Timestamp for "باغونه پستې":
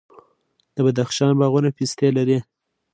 1.39-2.09